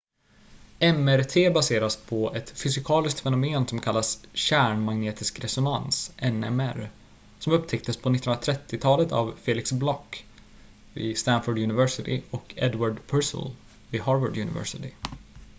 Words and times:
mrt 0.79 1.49
baseras 1.53 1.95
på 1.95 2.31
ett 2.35 2.49
fysikaliskt 2.49 3.19
fenomen 3.19 3.67
som 3.67 3.79
kallas 3.81 4.23
kärnmagnetisk 4.33 5.39
resonans 5.43 6.11
nmr 6.21 6.89
som 7.39 7.53
upptäcktes 7.53 7.97
på 7.97 8.09
1930-talet 8.09 9.11
av 9.11 9.33
felix 9.41 9.71
bloch 9.71 10.23
vid 10.93 11.17
stanford 11.17 11.57
university 11.59 12.21
och 12.31 12.53
edward 12.57 13.07
purcell 13.07 13.55
harvard 14.05 14.37
university 14.37 14.91